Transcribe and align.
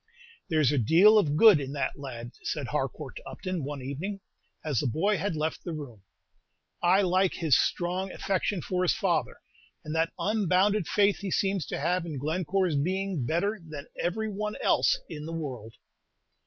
"There's 0.49 0.71
a 0.71 0.79
deal 0.79 1.19
of 1.19 1.35
good 1.37 1.59
in 1.59 1.73
that 1.73 1.99
lad," 1.99 2.31
said 2.41 2.69
Harcourt 2.69 3.17
to 3.17 3.23
Upton, 3.29 3.63
one 3.63 3.83
evening, 3.83 4.19
as 4.65 4.79
the 4.79 4.87
boy 4.87 5.17
had 5.17 5.35
left 5.35 5.63
the 5.63 5.73
room; 5.75 6.01
"I 6.81 7.03
like 7.03 7.35
his 7.35 7.55
strong 7.55 8.11
affection 8.11 8.63
for 8.63 8.81
his 8.81 8.95
father, 8.95 9.35
and 9.85 9.93
that 9.93 10.11
unbounded 10.17 10.87
faith 10.87 11.17
he 11.19 11.29
seems 11.29 11.67
to 11.67 11.77
have 11.79 12.03
in 12.07 12.17
Glencore's 12.17 12.75
being 12.77 13.27
better 13.27 13.61
than 13.63 13.85
every 13.95 14.27
one 14.27 14.55
else 14.59 14.99
in 15.07 15.27
the 15.27 15.33
world." 15.33 15.75